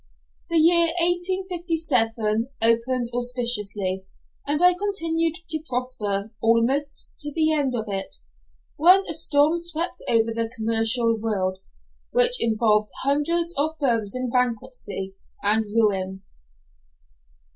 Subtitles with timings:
[0.49, 4.07] The year 1857 opened auspiciously,
[4.47, 8.15] and I continued to prosper almost to the end of it,
[8.77, 11.59] when a storm swept over the commercial world,
[12.09, 16.23] which involved hundreds of firms in bankruptcy and ruin.